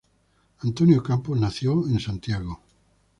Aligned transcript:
Antonio 0.63 1.03
Campos 1.03 1.39
nació 1.39 1.87
en 1.87 1.99
Santiago. 1.99 2.63